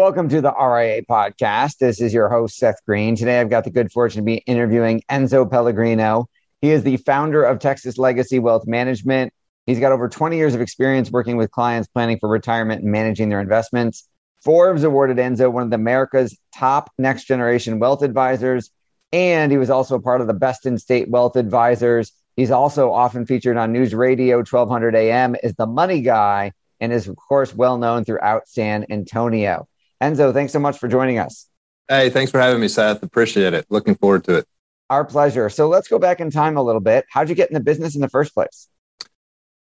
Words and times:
Welcome 0.00 0.30
to 0.30 0.40
the 0.40 0.54
RIA 0.58 1.02
podcast. 1.02 1.76
This 1.76 2.00
is 2.00 2.14
your 2.14 2.30
host, 2.30 2.56
Seth 2.56 2.82
Greene. 2.86 3.16
Today, 3.16 3.38
I've 3.38 3.50
got 3.50 3.64
the 3.64 3.70
good 3.70 3.92
fortune 3.92 4.20
to 4.20 4.24
be 4.24 4.36
interviewing 4.46 5.02
Enzo 5.10 5.48
Pellegrino. 5.48 6.26
He 6.62 6.70
is 6.70 6.84
the 6.84 6.96
founder 6.96 7.44
of 7.44 7.58
Texas 7.58 7.98
Legacy 7.98 8.38
Wealth 8.38 8.66
Management. 8.66 9.30
He's 9.66 9.78
got 9.78 9.92
over 9.92 10.08
20 10.08 10.38
years 10.38 10.54
of 10.54 10.62
experience 10.62 11.10
working 11.10 11.36
with 11.36 11.50
clients 11.50 11.86
planning 11.86 12.18
for 12.18 12.30
retirement 12.30 12.80
and 12.82 12.90
managing 12.90 13.28
their 13.28 13.42
investments. 13.42 14.08
Forbes 14.42 14.84
awarded 14.84 15.18
Enzo 15.18 15.52
one 15.52 15.64
of 15.64 15.72
America's 15.74 16.34
top 16.56 16.90
next 16.96 17.24
generation 17.24 17.78
wealth 17.78 18.00
advisors, 18.00 18.70
and 19.12 19.52
he 19.52 19.58
was 19.58 19.68
also 19.68 19.98
part 19.98 20.22
of 20.22 20.28
the 20.28 20.32
Best 20.32 20.64
in 20.64 20.78
State 20.78 21.10
Wealth 21.10 21.36
Advisors. 21.36 22.10
He's 22.36 22.50
also 22.50 22.90
often 22.90 23.26
featured 23.26 23.58
on 23.58 23.70
News 23.70 23.94
Radio 23.94 24.38
1200 24.38 24.94
AM 24.94 25.36
as 25.42 25.54
the 25.56 25.66
money 25.66 26.00
guy 26.00 26.52
and 26.80 26.90
is, 26.90 27.06
of 27.06 27.16
course, 27.16 27.54
well 27.54 27.76
known 27.76 28.06
throughout 28.06 28.48
San 28.48 28.86
Antonio. 28.88 29.68
Enzo, 30.02 30.32
thanks 30.32 30.52
so 30.52 30.58
much 30.58 30.78
for 30.78 30.88
joining 30.88 31.18
us. 31.18 31.46
Hey, 31.88 32.08
thanks 32.08 32.30
for 32.30 32.38
having 32.38 32.60
me, 32.60 32.68
Seth. 32.68 33.02
Appreciate 33.02 33.52
it. 33.52 33.66
Looking 33.68 33.94
forward 33.94 34.24
to 34.24 34.36
it. 34.36 34.46
Our 34.88 35.04
pleasure. 35.04 35.50
So 35.50 35.68
let's 35.68 35.88
go 35.88 35.98
back 35.98 36.20
in 36.20 36.30
time 36.30 36.56
a 36.56 36.62
little 36.62 36.80
bit. 36.80 37.04
How'd 37.10 37.28
you 37.28 37.34
get 37.34 37.50
in 37.50 37.54
the 37.54 37.60
business 37.60 37.94
in 37.94 38.00
the 38.00 38.08
first 38.08 38.34
place? 38.34 38.68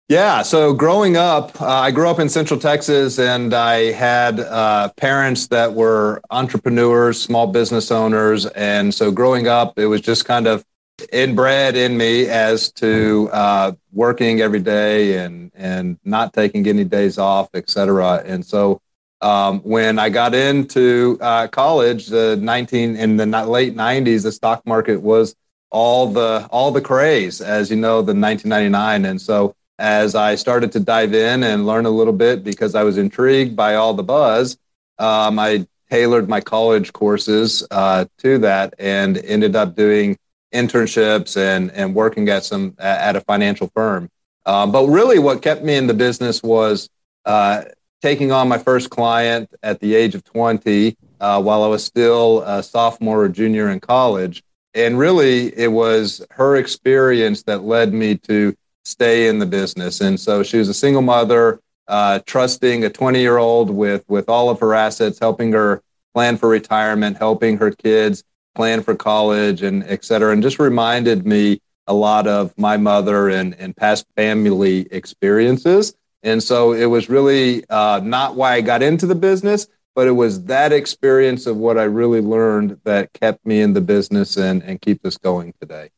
Yeah, 0.09 0.43
so 0.43 0.75
growing 0.75 1.17
up, 1.17 1.61
uh, 1.61 1.67
I 1.67 1.91
grew 1.91 2.09
up 2.09 2.19
in 2.19 2.29
Central 2.29 2.61
Texas 2.61 3.19
and 3.19 3.55
I 3.55 3.93
had 3.93 4.41
uh, 4.41 4.91
parents 4.97 5.47
that 5.49 5.73
were 5.73 6.21
entrepreneurs, 6.31 7.21
small 7.21 7.47
business 7.47 7.91
owners. 7.91 8.47
And 8.47 8.93
so 8.93 9.11
growing 9.11 9.49
up, 9.49 9.79
it 9.79 9.87
was 9.87 10.01
just 10.01 10.25
kind 10.25 10.47
of 10.47 10.65
inbred 11.13 11.77
in 11.77 11.97
me 11.97 12.27
as 12.27 12.71
to 12.73 13.31
uh, 13.33 13.73
working 13.93 14.41
every 14.41 14.61
day 14.61 15.19
and, 15.25 15.51
and 15.55 15.99
not 16.05 16.33
taking 16.35 16.67
any 16.67 16.85
days 16.85 17.17
off, 17.17 17.49
et 17.55 17.71
cetera. 17.71 18.23
And 18.27 18.45
so 18.45 18.81
um, 19.23 19.61
when 19.61 19.99
I 19.99 20.09
got 20.09 20.35
into 20.35 21.17
uh, 21.21 21.47
college, 21.49 22.09
the 22.09 22.37
19 22.37 22.97
in 22.97 23.17
the 23.17 23.27
late 23.27 23.77
90s, 23.77 24.25
the 24.25 24.33
stock 24.33 24.67
market 24.67 25.01
was 25.01 25.35
all 25.71 26.07
the 26.09 26.47
all 26.51 26.71
the 26.71 26.81
craze, 26.81 27.41
as 27.41 27.71
you 27.71 27.77
know, 27.77 28.03
the 28.03 28.15
1999. 28.15 29.07
And 29.07 29.21
so 29.21 29.55
as 29.79 30.15
I 30.15 30.35
started 30.35 30.73
to 30.73 30.81
dive 30.81 31.15
in 31.15 31.43
and 31.43 31.67
learn 31.67 31.87
a 31.87 31.91
little 31.91 32.13
bit 32.13 32.45
because 32.45 32.75
I 32.75 32.83
was 32.83 32.99
intrigued 32.99 33.57
by 33.57 33.77
all 33.77 33.95
the 33.95 34.03
buzz, 34.03 34.59
um, 34.99 35.39
I 35.39 35.67
tailored 35.89 36.29
my 36.29 36.41
college 36.41 36.93
courses 36.93 37.67
uh, 37.71 38.05
to 38.19 38.39
that 38.39 38.75
and 38.79 39.19
ended 39.19 39.57
up 39.57 39.77
doing 39.77 40.19
internships 40.53 41.37
and 41.37 41.71
and 41.73 41.95
working 41.95 42.29
at 42.29 42.45
some 42.45 42.75
at 42.79 43.17
a 43.17 43.21
financial 43.21 43.69
firm. 43.69 44.11
Um, 44.45 44.73
but 44.73 44.87
really, 44.87 45.19
what 45.19 45.43
kept 45.43 45.63
me 45.63 45.77
in 45.77 45.87
the 45.87 45.95
business 45.95 46.43
was 46.43 46.91
uh, 47.25 47.65
taking 48.03 48.33
on 48.33 48.49
my 48.49 48.59
first 48.59 48.91
client 48.91 49.49
at 49.63 49.81
the 49.81 49.95
age 49.95 50.15
of 50.15 50.25
20 50.25 50.97
uh, 51.21 51.41
while 51.41 51.63
I 51.63 51.69
was 51.69 51.85
still 51.85 52.43
a 52.43 52.63
sophomore 52.63 53.23
or 53.23 53.29
junior 53.29 53.71
in 53.71 53.79
college. 53.81 54.43
And 54.75 54.99
really, 54.99 55.57
it 55.57 55.71
was 55.71 56.25
her 56.33 56.57
experience 56.57 57.45
that 57.45 57.63
led 57.63 57.95
me 57.95 58.17
to 58.19 58.55
stay 58.85 59.29
in 59.29 59.39
the 59.39 59.47
business. 59.47 60.01
And 60.01 60.19
so 60.19 60.43
she 60.43 60.59
was 60.59 60.69
a 60.69 60.75
single 60.75 61.03
mother, 61.03 61.61
uh, 61.87 62.21
trusting 62.27 62.85
a 62.85 62.91
20 62.91 63.21
year 63.21 63.39
old 63.39 63.71
with, 63.71 64.05
with 64.09 64.29
all 64.29 64.51
of 64.51 64.59
her 64.61 64.75
assets, 64.75 65.19
helping 65.21 65.53
her 65.53 65.83
plan 66.13 66.37
for 66.37 66.49
retirement, 66.49 67.17
helping 67.17 67.59
her 67.59 67.71
kids 67.71 68.25
plan 68.55 68.83
for 68.83 68.95
college, 68.95 69.63
and 69.63 69.85
et 69.85 70.05
cetera. 70.05 70.33
And 70.33 70.43
just 70.43 70.59
reminded 70.59 71.25
me 71.25 71.61
a 71.87 71.95
lot 71.95 72.27
of 72.27 72.57
my 72.59 72.77
mother 72.77 73.29
and, 73.29 73.55
and 73.55 73.77
past 73.77 74.07
family 74.17 74.89
experiences. 74.91 75.95
And 76.23 76.43
so 76.43 76.73
it 76.73 76.87
was 76.87 77.09
really 77.09 77.69
uh, 77.69 78.01
not 78.03 78.37
why 78.37 78.55
I 78.55 78.61
got 78.61 78.83
into 78.83 79.07
the 79.07 79.15
business, 79.15 79.67
but 79.95 80.07
it 80.07 80.13
was 80.13 80.45
that 80.45 80.73
experience 80.73 81.47
of 81.47 81.57
what 81.57 81.79
I 81.79 81.85
really 81.85 82.21
learned 82.21 82.79
that 82.85 83.13
kept 83.13 83.45
me 83.45 83.61
in 83.61 83.73
the 83.73 83.81
business 83.81 84.37
and, 84.37 84.63
and 84.63 84.81
keep 84.81 85.05
us 85.05 85.17
going 85.19 85.53
today. 85.61 85.91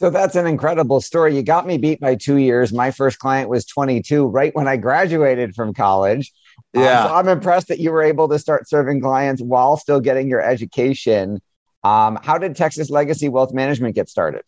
So 0.00 0.08
that's 0.08 0.34
an 0.34 0.46
incredible 0.46 1.02
story. 1.02 1.36
You 1.36 1.42
got 1.42 1.66
me 1.66 1.76
beat 1.76 2.00
by 2.00 2.14
two 2.14 2.36
years. 2.36 2.72
My 2.72 2.90
first 2.90 3.18
client 3.18 3.50
was 3.50 3.66
22, 3.66 4.26
right 4.26 4.54
when 4.54 4.66
I 4.66 4.78
graduated 4.78 5.54
from 5.54 5.74
college. 5.74 6.32
Um, 6.74 6.82
yeah. 6.82 7.02
Um, 7.02 7.08
so 7.08 7.14
I'm 7.16 7.28
impressed 7.28 7.68
that 7.68 7.80
you 7.80 7.90
were 7.90 8.02
able 8.02 8.26
to 8.28 8.38
start 8.38 8.66
serving 8.66 9.02
clients 9.02 9.42
while 9.42 9.76
still 9.76 10.00
getting 10.00 10.28
your 10.28 10.40
education. 10.40 11.42
Um, 11.84 12.18
how 12.22 12.38
did 12.38 12.56
Texas 12.56 12.88
Legacy 12.88 13.28
Wealth 13.28 13.52
Management 13.52 13.94
get 13.94 14.08
started? 14.08 14.42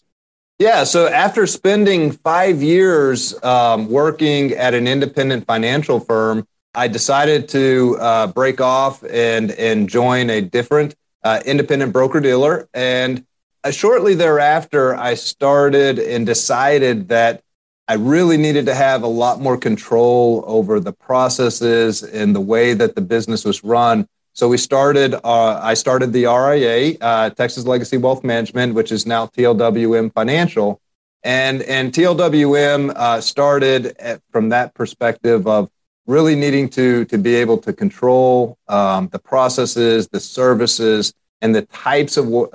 Yeah. 0.58 0.84
So 0.84 1.08
after 1.08 1.46
spending 1.46 2.12
five 2.12 2.62
years 2.62 3.42
um, 3.42 3.90
working 3.90 4.52
at 4.52 4.74
an 4.74 4.86
independent 4.86 5.46
financial 5.46 5.98
firm, 5.98 6.46
I 6.74 6.88
decided 6.88 7.48
to 7.50 7.96
uh, 8.00 8.26
break 8.28 8.60
off 8.60 9.02
and 9.04 9.50
and 9.52 9.88
join 9.88 10.30
a 10.30 10.40
different 10.40 10.94
uh, 11.24 11.40
independent 11.44 11.92
broker 11.92 12.20
dealer. 12.20 12.68
And 12.72 13.26
uh, 13.64 13.70
shortly 13.70 14.14
thereafter, 14.14 14.94
I 14.94 15.14
started 15.14 15.98
and 15.98 16.24
decided 16.26 17.08
that 17.08 17.42
I 17.88 17.94
really 17.94 18.36
needed 18.36 18.66
to 18.66 18.74
have 18.74 19.02
a 19.02 19.08
lot 19.08 19.40
more 19.40 19.56
control 19.56 20.44
over 20.46 20.80
the 20.80 20.92
processes 20.92 22.02
and 22.02 22.34
the 22.34 22.40
way 22.40 22.74
that 22.74 22.94
the 22.94 23.02
business 23.02 23.44
was 23.44 23.62
run 23.62 24.08
so 24.32 24.48
we 24.48 24.56
started. 24.56 25.14
Uh, 25.14 25.60
I 25.62 25.74
started 25.74 26.12
the 26.12 26.24
RIA, 26.24 26.96
uh, 27.00 27.30
Texas 27.30 27.66
Legacy 27.66 27.98
Wealth 27.98 28.24
Management, 28.24 28.74
which 28.74 28.90
is 28.90 29.06
now 29.06 29.26
TLWM 29.26 30.12
Financial, 30.14 30.80
and 31.22 31.62
and 31.62 31.92
TLWM 31.92 32.92
uh, 32.96 33.20
started 33.20 33.94
at, 33.98 34.22
from 34.30 34.48
that 34.48 34.74
perspective 34.74 35.46
of 35.46 35.68
really 36.06 36.34
needing 36.34 36.68
to 36.70 37.04
to 37.06 37.18
be 37.18 37.34
able 37.34 37.58
to 37.58 37.72
control 37.74 38.56
um, 38.68 39.08
the 39.08 39.18
processes, 39.18 40.08
the 40.08 40.20
services, 40.20 41.12
and 41.42 41.54
the 41.54 41.62
types 41.62 42.16
of 42.16 42.24
w- 42.24 42.48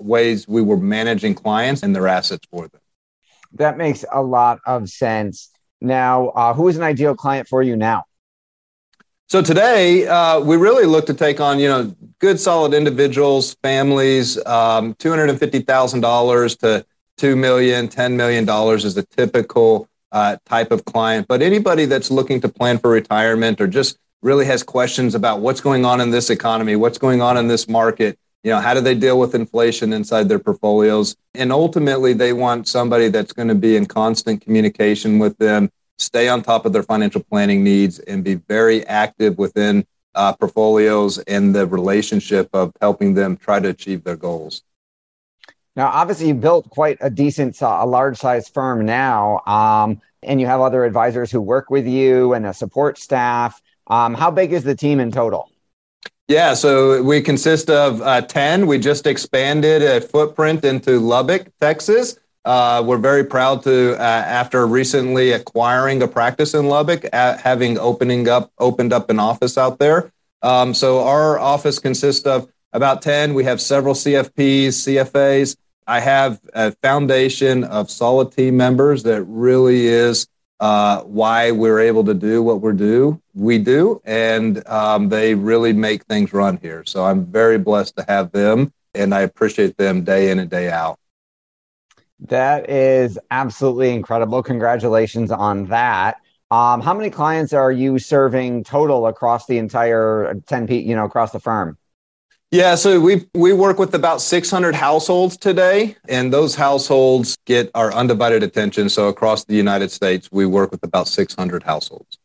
ways 0.00 0.46
we 0.46 0.60
were 0.60 0.76
managing 0.76 1.34
clients 1.34 1.82
and 1.82 1.96
their 1.96 2.06
assets 2.06 2.46
for 2.50 2.68
them. 2.68 2.80
That 3.54 3.78
makes 3.78 4.04
a 4.12 4.22
lot 4.22 4.58
of 4.66 4.90
sense. 4.90 5.50
Now, 5.80 6.28
uh, 6.28 6.52
who 6.52 6.68
is 6.68 6.76
an 6.76 6.82
ideal 6.82 7.14
client 7.14 7.48
for 7.48 7.62
you 7.62 7.76
now? 7.76 8.04
So 9.34 9.42
today 9.42 10.06
uh, 10.06 10.38
we 10.38 10.56
really 10.56 10.86
look 10.86 11.06
to 11.06 11.12
take 11.12 11.40
on 11.40 11.58
you 11.58 11.66
know 11.66 11.92
good 12.20 12.38
solid 12.38 12.72
individuals, 12.72 13.56
families. 13.64 14.38
Um, 14.46 14.94
Two 15.00 15.10
hundred 15.10 15.28
and 15.28 15.40
fifty 15.40 15.58
thousand 15.58 16.02
dollars 16.02 16.56
to 16.58 16.86
two 17.16 17.34
million, 17.34 17.88
ten 17.88 18.16
million 18.16 18.44
dollars 18.44 18.84
is 18.84 18.94
the 18.94 19.02
typical 19.02 19.88
uh, 20.12 20.36
type 20.46 20.70
of 20.70 20.84
client. 20.84 21.26
But 21.26 21.42
anybody 21.42 21.84
that's 21.84 22.12
looking 22.12 22.40
to 22.42 22.48
plan 22.48 22.78
for 22.78 22.90
retirement 22.90 23.60
or 23.60 23.66
just 23.66 23.98
really 24.22 24.44
has 24.44 24.62
questions 24.62 25.16
about 25.16 25.40
what's 25.40 25.60
going 25.60 25.84
on 25.84 26.00
in 26.00 26.12
this 26.12 26.30
economy, 26.30 26.76
what's 26.76 26.98
going 26.98 27.20
on 27.20 27.36
in 27.36 27.48
this 27.48 27.66
market, 27.66 28.16
you 28.44 28.52
know, 28.52 28.60
how 28.60 28.72
do 28.72 28.80
they 28.80 28.94
deal 28.94 29.18
with 29.18 29.34
inflation 29.34 29.92
inside 29.92 30.28
their 30.28 30.38
portfolios, 30.38 31.16
and 31.34 31.50
ultimately 31.50 32.12
they 32.12 32.32
want 32.32 32.68
somebody 32.68 33.08
that's 33.08 33.32
going 33.32 33.48
to 33.48 33.56
be 33.56 33.74
in 33.74 33.86
constant 33.86 34.42
communication 34.42 35.18
with 35.18 35.36
them 35.38 35.72
stay 35.98 36.28
on 36.28 36.42
top 36.42 36.66
of 36.66 36.72
their 36.72 36.82
financial 36.82 37.22
planning 37.22 37.62
needs 37.62 37.98
and 38.00 38.24
be 38.24 38.34
very 38.34 38.86
active 38.86 39.38
within 39.38 39.86
uh, 40.14 40.32
portfolios 40.32 41.18
and 41.18 41.54
the 41.54 41.66
relationship 41.66 42.48
of 42.52 42.72
helping 42.80 43.14
them 43.14 43.36
try 43.36 43.60
to 43.60 43.68
achieve 43.68 44.04
their 44.04 44.16
goals. 44.16 44.62
Now, 45.76 45.88
obviously, 45.88 46.28
you 46.28 46.34
built 46.34 46.70
quite 46.70 46.98
a 47.00 47.10
decent, 47.10 47.60
uh, 47.60 47.78
a 47.80 47.86
large 47.86 48.16
size 48.16 48.48
firm 48.48 48.86
now, 48.86 49.40
um, 49.46 50.00
and 50.22 50.40
you 50.40 50.46
have 50.46 50.60
other 50.60 50.84
advisors 50.84 51.32
who 51.32 51.40
work 51.40 51.68
with 51.68 51.86
you 51.86 52.32
and 52.32 52.46
a 52.46 52.54
support 52.54 52.96
staff. 52.96 53.60
Um, 53.88 54.14
how 54.14 54.30
big 54.30 54.52
is 54.52 54.62
the 54.62 54.76
team 54.76 55.00
in 55.00 55.10
total? 55.10 55.50
Yeah, 56.28 56.54
so 56.54 57.02
we 57.02 57.20
consist 57.20 57.68
of 57.68 58.00
uh, 58.00 58.22
10. 58.22 58.66
We 58.66 58.78
just 58.78 59.06
expanded 59.06 59.82
a 59.82 60.00
footprint 60.00 60.64
into 60.64 60.98
Lubbock, 60.98 61.48
Texas. 61.60 62.18
Uh, 62.44 62.82
we're 62.84 62.98
very 62.98 63.24
proud 63.24 63.62
to, 63.62 63.94
uh, 63.94 64.02
after 64.02 64.66
recently 64.66 65.32
acquiring 65.32 66.02
a 66.02 66.08
practice 66.08 66.54
in 66.54 66.68
Lubbock, 66.68 67.06
uh, 67.12 67.36
having 67.38 67.78
opening 67.78 68.28
up 68.28 68.52
opened 68.58 68.92
up 68.92 69.10
an 69.10 69.18
office 69.18 69.56
out 69.56 69.78
there. 69.78 70.12
Um, 70.42 70.74
so 70.74 71.04
our 71.04 71.38
office 71.38 71.78
consists 71.78 72.26
of 72.26 72.48
about 72.72 73.02
ten. 73.02 73.34
We 73.34 73.44
have 73.44 73.60
several 73.60 73.94
CFPs, 73.94 74.68
CFAs. 74.68 75.56
I 75.86 76.00
have 76.00 76.40
a 76.52 76.72
foundation 76.82 77.64
of 77.64 77.90
solid 77.90 78.32
team 78.32 78.56
members 78.56 79.02
that 79.04 79.22
really 79.24 79.86
is 79.86 80.26
why 80.58 81.50
we're 81.50 81.80
able 81.80 82.04
to 82.04 82.14
do 82.14 82.42
what 82.42 82.60
we're 82.60 82.72
do 82.72 83.20
we 83.34 83.58
do, 83.58 84.00
and 84.04 84.66
um, 84.68 85.08
they 85.08 85.34
really 85.34 85.72
make 85.72 86.04
things 86.04 86.32
run 86.32 86.58
here. 86.58 86.84
So 86.86 87.04
I'm 87.04 87.26
very 87.26 87.58
blessed 87.58 87.96
to 87.96 88.04
have 88.08 88.32
them 88.32 88.72
and 88.94 89.14
I 89.14 89.20
appreciate 89.22 89.76
them 89.76 90.04
day 90.04 90.30
in 90.30 90.38
and 90.38 90.48
day 90.48 90.70
out. 90.70 90.98
That 92.28 92.70
is 92.70 93.18
absolutely 93.30 93.92
incredible. 93.92 94.42
Congratulations 94.42 95.30
on 95.30 95.66
that. 95.66 96.16
Um, 96.50 96.80
how 96.80 96.94
many 96.94 97.10
clients 97.10 97.52
are 97.52 97.72
you 97.72 97.98
serving 97.98 98.64
total 98.64 99.06
across 99.06 99.46
the 99.46 99.58
entire 99.58 100.34
10 100.46 100.66
P, 100.66 100.78
you 100.78 100.94
know, 100.94 101.04
across 101.04 101.32
the 101.32 101.40
firm? 101.40 101.76
Yeah, 102.50 102.76
so 102.76 103.00
we 103.00 103.26
we 103.34 103.52
work 103.52 103.80
with 103.80 103.94
about 103.94 104.20
600 104.20 104.76
households 104.76 105.36
today, 105.36 105.96
and 106.08 106.32
those 106.32 106.54
households 106.54 107.36
get 107.46 107.70
our 107.74 107.92
undivided 107.92 108.44
attention. 108.44 108.88
So 108.88 109.08
across 109.08 109.44
the 109.44 109.56
United 109.56 109.90
States, 109.90 110.28
we 110.30 110.46
work 110.46 110.70
with 110.70 110.84
about 110.84 111.08
600 111.08 111.64
households. 111.64 112.18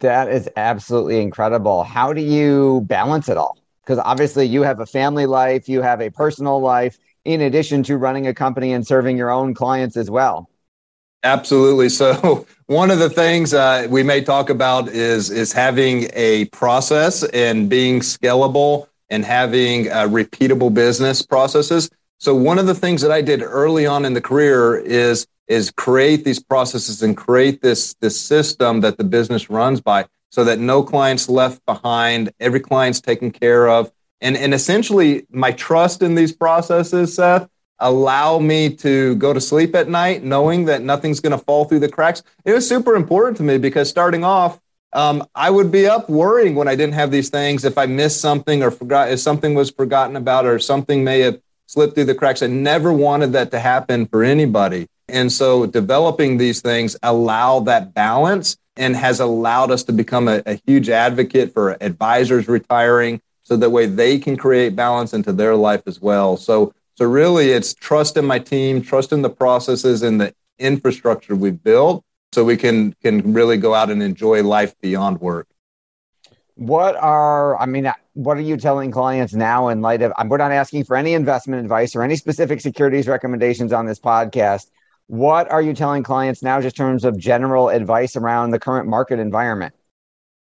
That 0.00 0.30
is 0.30 0.48
absolutely 0.56 1.20
incredible. 1.20 1.84
How 1.84 2.14
do 2.14 2.22
you 2.22 2.80
balance 2.86 3.28
it 3.28 3.36
all? 3.36 3.58
Because 3.84 3.98
obviously, 3.98 4.46
you 4.46 4.62
have 4.62 4.80
a 4.80 4.86
family 4.86 5.26
life, 5.26 5.68
you 5.68 5.82
have 5.82 6.00
a 6.00 6.08
personal 6.08 6.58
life, 6.60 6.98
in 7.24 7.40
addition 7.40 7.82
to 7.84 7.96
running 7.96 8.26
a 8.26 8.34
company 8.34 8.72
and 8.72 8.86
serving 8.86 9.16
your 9.16 9.30
own 9.30 9.54
clients 9.54 9.96
as 9.96 10.10
well. 10.10 10.48
Absolutely. 11.24 11.88
So 11.88 12.46
one 12.66 12.90
of 12.90 12.98
the 12.98 13.10
things 13.10 13.54
uh, 13.54 13.86
we 13.88 14.02
may 14.02 14.22
talk 14.22 14.50
about 14.50 14.88
is 14.88 15.30
is 15.30 15.52
having 15.52 16.08
a 16.14 16.46
process 16.46 17.22
and 17.24 17.68
being 17.68 18.00
scalable 18.00 18.88
and 19.10 19.24
having 19.24 19.90
uh, 19.90 20.08
repeatable 20.08 20.72
business 20.72 21.22
processes. 21.22 21.90
So 22.18 22.34
one 22.34 22.58
of 22.58 22.66
the 22.66 22.74
things 22.74 23.02
that 23.02 23.12
I 23.12 23.20
did 23.20 23.42
early 23.42 23.86
on 23.86 24.04
in 24.04 24.14
the 24.14 24.20
career 24.20 24.76
is 24.78 25.26
is 25.48 25.70
create 25.70 26.24
these 26.24 26.42
processes 26.42 27.02
and 27.02 27.16
create 27.16 27.62
this 27.62 27.94
this 28.00 28.18
system 28.18 28.80
that 28.80 28.96
the 28.96 29.04
business 29.04 29.50
runs 29.50 29.80
by 29.80 30.06
so 30.30 30.44
that 30.44 30.58
no 30.58 30.82
clients 30.82 31.28
left 31.28 31.64
behind, 31.66 32.32
every 32.40 32.60
client's 32.60 33.00
taken 33.00 33.30
care 33.30 33.68
of. 33.68 33.92
And 34.22 34.36
and 34.36 34.54
essentially 34.54 35.26
my 35.30 35.52
trust 35.52 36.00
in 36.00 36.14
these 36.14 36.32
processes, 36.32 37.14
Seth, 37.14 37.48
allow 37.80 38.38
me 38.38 38.74
to 38.76 39.16
go 39.16 39.34
to 39.34 39.40
sleep 39.40 39.74
at 39.74 39.88
night 39.88 40.22
knowing 40.22 40.64
that 40.66 40.82
nothing's 40.82 41.20
going 41.20 41.36
to 41.36 41.44
fall 41.44 41.66
through 41.66 41.80
the 41.80 41.88
cracks. 41.88 42.22
It 42.44 42.52
was 42.52 42.66
super 42.66 42.94
important 42.94 43.36
to 43.38 43.42
me 43.42 43.58
because 43.58 43.90
starting 43.90 44.24
off 44.24 44.60
um, 44.94 45.26
I 45.34 45.50
would 45.50 45.72
be 45.72 45.86
up 45.86 46.08
worrying 46.08 46.54
when 46.54 46.68
I 46.68 46.76
didn't 46.76 46.94
have 46.94 47.10
these 47.10 47.30
things. 47.30 47.64
If 47.64 47.78
I 47.78 47.86
missed 47.86 48.20
something 48.20 48.62
or 48.62 48.70
forgot, 48.70 49.10
if 49.10 49.20
something 49.20 49.54
was 49.54 49.70
forgotten 49.70 50.16
about 50.16 50.46
or 50.46 50.58
something 50.58 51.02
may 51.02 51.20
have 51.20 51.40
slipped 51.66 51.94
through 51.94 52.04
the 52.04 52.14
cracks, 52.14 52.42
I 52.42 52.46
never 52.48 52.92
wanted 52.92 53.32
that 53.32 53.50
to 53.52 53.58
happen 53.58 54.06
for 54.06 54.22
anybody. 54.22 54.86
And 55.08 55.32
so 55.32 55.66
developing 55.66 56.36
these 56.36 56.60
things 56.60 56.96
allow 57.02 57.60
that 57.60 57.94
balance 57.94 58.58
and 58.76 58.94
has 58.94 59.18
allowed 59.18 59.70
us 59.70 59.82
to 59.84 59.92
become 59.92 60.28
a, 60.28 60.42
a 60.46 60.60
huge 60.66 60.88
advocate 60.90 61.52
for 61.52 61.82
advisors 61.82 62.46
retiring 62.46 63.20
so 63.42 63.56
that 63.56 63.70
way 63.70 63.86
they 63.86 64.18
can 64.18 64.36
create 64.36 64.76
balance 64.76 65.12
into 65.12 65.32
their 65.32 65.56
life 65.56 65.82
as 65.86 66.00
well. 66.00 66.36
So, 66.36 66.74
so 66.96 67.06
really 67.06 67.50
it's 67.50 67.74
trust 67.74 68.16
in 68.16 68.24
my 68.24 68.38
team, 68.38 68.82
trust 68.82 69.12
in 69.12 69.22
the 69.22 69.30
processes 69.30 70.02
and 70.02 70.20
the 70.20 70.34
infrastructure 70.58 71.34
we've 71.34 71.62
built 71.62 72.04
so 72.32 72.44
we 72.44 72.56
can 72.56 72.94
can 73.02 73.32
really 73.32 73.56
go 73.56 73.74
out 73.74 73.90
and 73.90 74.02
enjoy 74.02 74.42
life 74.42 74.74
beyond 74.80 75.20
work. 75.20 75.48
What 76.54 76.96
are 76.96 77.58
i 77.58 77.66
mean 77.66 77.90
what 78.14 78.36
are 78.36 78.42
you 78.42 78.56
telling 78.56 78.90
clients 78.90 79.32
now 79.32 79.68
in 79.68 79.80
light 79.80 80.02
of 80.02 80.12
we're 80.28 80.36
not 80.36 80.52
asking 80.52 80.84
for 80.84 80.96
any 80.96 81.14
investment 81.14 81.62
advice 81.62 81.96
or 81.96 82.02
any 82.02 82.16
specific 82.16 82.60
securities 82.60 83.08
recommendations 83.08 83.72
on 83.72 83.86
this 83.86 83.98
podcast. 83.98 84.70
What 85.06 85.50
are 85.50 85.60
you 85.60 85.74
telling 85.74 86.02
clients 86.02 86.42
now 86.42 86.60
just 86.60 86.78
in 86.78 86.84
terms 86.84 87.04
of 87.04 87.18
general 87.18 87.68
advice 87.68 88.16
around 88.16 88.50
the 88.50 88.58
current 88.58 88.86
market 88.88 89.18
environment 89.18 89.74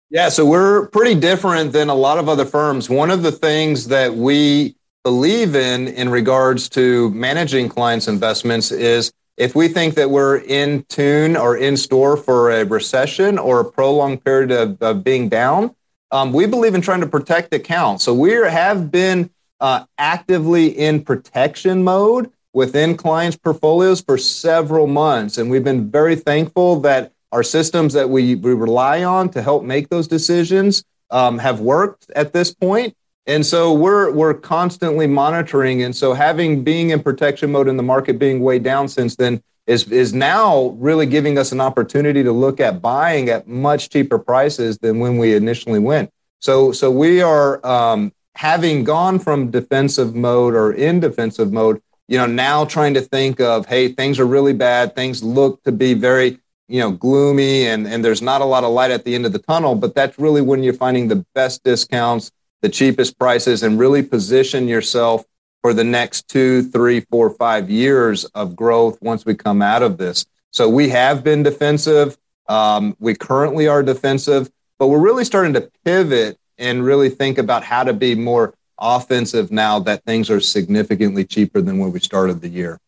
yeah 0.10 0.30
so 0.30 0.46
we're 0.46 0.88
pretty 0.88 1.20
different 1.20 1.72
than 1.72 1.90
a 1.90 1.96
lot 1.96 2.18
of 2.18 2.30
other 2.30 2.46
firms 2.46 2.90
one 2.90 3.12
of 3.12 3.24
the 3.24 3.32
things 3.32 3.88
that 3.88 4.14
we 4.14 4.76
believe 5.04 5.56
in 5.56 5.88
in 5.88 6.10
regards 6.10 6.68
to 6.70 7.10
managing 7.12 7.70
clients 7.70 8.08
investments 8.08 8.72
is 8.72 9.12
if 9.40 9.56
we 9.56 9.70
think 9.70 9.96
that 9.96 10.10
we're 10.10 10.38
in 10.40 10.84
tune 10.90 11.38
or 11.38 11.56
in 11.56 11.78
store 11.78 12.18
for 12.18 12.52
a 12.52 12.66
recession 12.66 13.40
or 13.40 13.62
a 13.62 13.72
prolonged 13.72 14.24
period 14.24 14.52
of, 14.52 14.82
of 14.82 15.02
being 15.02 15.30
down, 15.30 15.74
um, 16.12 16.34
we 16.34 16.46
believe 16.46 16.76
in 16.76 16.82
trying 16.82 17.00
to 17.00 17.08
protect 17.08 17.54
accounts. 17.54 18.04
So 18.04 18.14
we 18.14 18.32
have 18.32 18.92
been 18.92 19.30
uh, 19.62 19.86
actively 19.98 20.68
in 20.68 21.04
protection 21.04 21.86
mode 21.86 22.32
within 22.52 22.98
clients' 22.98 23.38
portfolios 23.38 24.02
for 24.02 24.18
several 24.18 24.88
months. 24.88 25.38
And 25.38 25.50
we've 25.50 25.64
been 25.64 25.90
very 25.90 26.18
thankful 26.18 26.82
that 26.82 27.14
our 27.32 27.44
systems 27.44 27.94
that 27.94 28.10
we, 28.10 28.36
we 28.36 28.54
rely 28.54 29.04
on 29.04 29.30
to 29.30 29.42
help 29.42 29.64
make 29.64 29.90
those 29.90 30.08
decisions 30.08 30.84
um, 31.12 31.38
have 31.40 31.60
worked 31.60 32.10
at 32.16 32.34
this 32.34 32.54
point. 32.54 32.96
And 33.28 33.46
so 33.46 33.74
we're 33.74 34.12
we're 34.12 34.34
constantly 34.34 35.06
monitoring, 35.06 35.84
and 35.84 35.96
so 35.96 36.14
having 36.14 36.64
being 36.64 36.90
in 36.90 37.04
protection 37.04 37.52
mode 37.52 37.68
in 37.68 37.78
the 37.78 37.84
market 37.84 38.18
being 38.18 38.40
way 38.40 38.58
down 38.58 38.88
since 38.88 39.16
then 39.16 39.44
is 39.68 39.92
is 39.92 40.16
now 40.16 40.70
really 40.80 41.06
giving 41.06 41.38
us 41.38 41.52
an 41.52 41.62
opportunity 41.62 42.24
to 42.24 42.32
look 42.32 42.60
at 42.60 42.82
buying 42.82 43.30
at 43.30 43.48
much 43.48 43.92
cheaper 43.92 44.18
prices 44.18 44.80
than 44.80 44.98
when 44.98 45.20
we 45.20 45.36
initially 45.36 45.78
went. 45.78 46.10
So 46.40 46.72
so 46.72 46.90
we 46.90 47.22
are 47.22 47.64
um, 47.64 48.12
having 48.34 48.84
gone 48.84 49.20
from 49.20 49.52
defensive 49.52 50.16
mode 50.16 50.56
or 50.56 50.72
in 50.72 51.00
defensive 51.00 51.54
mode. 51.54 51.84
You 52.08 52.18
know, 52.18 52.26
now 52.26 52.66
trying 52.66 52.96
to 52.96 53.02
think 53.02 53.40
of 53.40 53.68
hey, 53.68 53.90
things 53.90 54.18
are 54.18 54.26
really 54.26 54.54
bad. 54.54 54.96
Things 54.96 55.22
look 55.22 55.62
to 55.66 55.72
be 55.72 55.94
very 55.94 56.40
you 56.70 56.80
know 56.80 56.92
gloomy, 56.92 57.68
and 57.68 57.88
and 57.88 58.06
there's 58.06 58.22
not 58.22 58.42
a 58.42 58.46
lot 58.46 58.64
of 58.64 58.72
light 58.72 58.92
at 58.92 59.04
the 59.04 59.16
end 59.16 59.26
of 59.26 59.34
the 59.34 59.40
tunnel. 59.40 59.76
But 59.76 59.96
that's 59.96 60.18
really 60.18 60.42
when 60.42 60.64
you're 60.64 60.74
finding 60.74 61.08
the 61.08 61.26
best 61.34 61.64
discounts 61.64 62.32
the 62.62 62.70
cheapest 62.70 63.18
prices 63.18 63.64
and 63.64 63.80
really 63.80 64.04
position 64.04 64.68
yourself 64.68 65.24
for 65.62 65.74
the 65.74 65.84
next 65.84 66.28
two, 66.28 66.64
three, 66.64 67.02
four, 67.02 67.30
five 67.30 67.70
years 67.70 68.26
of 68.26 68.56
growth 68.56 68.98
once 69.02 69.26
we 69.26 69.36
come 69.36 69.62
out 69.62 69.84
of 69.84 69.98
this. 69.98 70.26
So 70.52 70.70
we 70.70 70.90
have 70.90 71.24
been 71.24 71.44
defensive. 71.44 72.18
Um, 72.48 72.96
we 73.00 73.14
currently 73.14 73.68
are 73.68 73.84
defensive, 73.84 74.50
but 74.78 74.88
we're 74.88 75.00
really 75.00 75.26
starting 75.26 75.54
to 75.54 75.70
pivot 75.86 76.38
and 76.58 76.84
really 76.84 77.10
think 77.10 77.38
about 77.38 77.64
how 77.64 77.84
to 77.84 77.94
be 77.94 78.16
more 78.16 78.54
offensive 78.80 79.52
now 79.52 79.80
that 79.80 80.04
things 80.06 80.30
are 80.30 80.40
significantly 80.40 81.24
cheaper 81.24 81.62
than 81.62 81.78
when 81.78 81.92
we 81.92 82.00
started 82.00 82.42
the 82.42 82.48
year. 82.48 82.80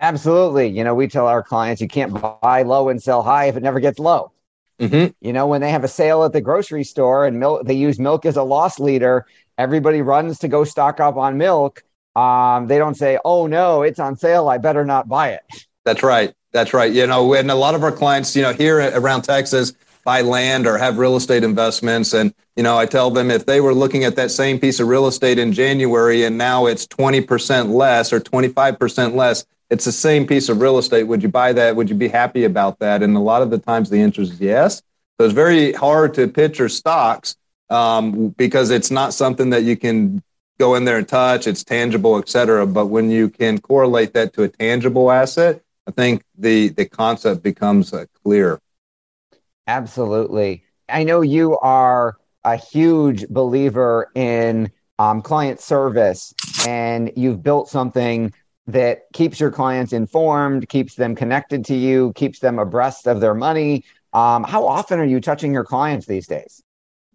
Absolutely. 0.00 0.68
You 0.68 0.84
know, 0.84 0.94
we 0.94 1.08
tell 1.08 1.26
our 1.26 1.42
clients 1.42 1.80
you 1.80 1.88
can't 1.88 2.12
buy 2.42 2.62
low 2.62 2.88
and 2.88 3.02
sell 3.02 3.22
high 3.22 3.46
if 3.46 3.56
it 3.56 3.62
never 3.62 3.80
gets 3.80 3.98
low. 3.98 4.32
Mm-hmm. 4.78 5.12
You 5.20 5.32
know, 5.32 5.46
when 5.46 5.62
they 5.62 5.70
have 5.70 5.84
a 5.84 5.88
sale 5.88 6.24
at 6.24 6.32
the 6.32 6.40
grocery 6.40 6.84
store 6.84 7.26
and 7.26 7.40
milk, 7.40 7.66
they 7.66 7.74
use 7.74 7.98
milk 7.98 8.26
as 8.26 8.36
a 8.36 8.42
loss 8.42 8.78
leader. 8.78 9.26
Everybody 9.56 10.02
runs 10.02 10.38
to 10.40 10.48
go 10.48 10.64
stock 10.64 11.00
up 11.00 11.16
on 11.16 11.38
milk. 11.38 11.82
Um, 12.14 12.66
they 12.66 12.76
don't 12.76 12.94
say, 12.94 13.18
"Oh 13.24 13.46
no, 13.46 13.82
it's 13.82 13.98
on 13.98 14.16
sale. 14.16 14.48
I 14.48 14.58
better 14.58 14.84
not 14.84 15.08
buy 15.08 15.30
it." 15.30 15.42
That's 15.84 16.02
right. 16.02 16.34
That's 16.52 16.74
right. 16.74 16.92
You 16.92 17.06
know, 17.06 17.34
and 17.34 17.50
a 17.50 17.54
lot 17.54 17.74
of 17.74 17.82
our 17.82 17.92
clients, 17.92 18.34
you 18.36 18.42
know, 18.42 18.52
here 18.52 18.80
around 18.94 19.22
Texas, 19.22 19.72
buy 20.06 20.22
land 20.22 20.66
or 20.66 20.78
have 20.78 20.98
real 20.98 21.16
estate 21.16 21.44
investments. 21.44 22.14
And, 22.14 22.32
you 22.54 22.62
know, 22.62 22.78
I 22.78 22.86
tell 22.86 23.10
them 23.10 23.30
if 23.30 23.44
they 23.44 23.60
were 23.60 23.74
looking 23.74 24.04
at 24.04 24.16
that 24.16 24.30
same 24.30 24.58
piece 24.58 24.80
of 24.80 24.88
real 24.88 25.08
estate 25.08 25.38
in 25.38 25.52
January 25.52 26.24
and 26.24 26.38
now 26.38 26.66
it's 26.66 26.86
20% 26.86 27.70
less 27.70 28.12
or 28.12 28.20
25% 28.20 29.14
less, 29.14 29.44
it's 29.70 29.84
the 29.84 29.92
same 29.92 30.26
piece 30.26 30.48
of 30.48 30.60
real 30.60 30.78
estate. 30.78 31.04
Would 31.04 31.22
you 31.22 31.28
buy 31.28 31.52
that? 31.52 31.74
Would 31.76 31.90
you 31.90 31.96
be 31.96 32.08
happy 32.08 32.44
about 32.44 32.78
that? 32.78 33.02
And 33.02 33.16
a 33.16 33.20
lot 33.20 33.42
of 33.42 33.50
the 33.50 33.58
times 33.58 33.90
the 33.90 34.00
answer 34.00 34.22
is 34.22 34.40
yes. 34.40 34.82
So 35.18 35.24
it's 35.24 35.34
very 35.34 35.72
hard 35.72 36.14
to 36.14 36.28
picture 36.28 36.68
stocks 36.68 37.36
um, 37.70 38.28
because 38.30 38.70
it's 38.70 38.90
not 38.90 39.14
something 39.14 39.50
that 39.50 39.64
you 39.64 39.76
can 39.76 40.22
go 40.58 40.74
in 40.74 40.84
there 40.84 40.98
and 40.98 41.08
touch. 41.08 41.46
It's 41.46 41.64
tangible, 41.64 42.18
et 42.18 42.28
cetera. 42.28 42.66
But 42.66 42.86
when 42.86 43.10
you 43.10 43.28
can 43.28 43.58
correlate 43.58 44.14
that 44.14 44.32
to 44.34 44.44
a 44.44 44.48
tangible 44.48 45.10
asset, 45.10 45.62
I 45.88 45.90
think 45.90 46.22
the 46.36 46.68
the 46.70 46.84
concept 46.84 47.42
becomes 47.42 47.92
uh, 47.92 48.06
clear. 48.22 48.60
Absolutely. 49.66 50.64
I 50.88 51.02
know 51.04 51.20
you 51.20 51.58
are 51.58 52.16
a 52.44 52.56
huge 52.56 53.26
believer 53.28 54.10
in 54.14 54.70
um, 54.98 55.22
client 55.22 55.60
service, 55.60 56.32
and 56.66 57.12
you've 57.16 57.42
built 57.42 57.68
something 57.68 58.32
that 58.66 59.02
keeps 59.12 59.38
your 59.38 59.50
clients 59.50 59.92
informed, 59.92 60.68
keeps 60.68 60.94
them 60.94 61.14
connected 61.14 61.64
to 61.66 61.74
you, 61.74 62.12
keeps 62.14 62.40
them 62.40 62.58
abreast 62.58 63.06
of 63.06 63.20
their 63.20 63.34
money. 63.34 63.84
Um, 64.12 64.44
how 64.44 64.66
often 64.66 64.98
are 64.98 65.04
you 65.04 65.20
touching 65.20 65.52
your 65.52 65.64
clients 65.64 66.06
these 66.06 66.26
days? 66.26 66.62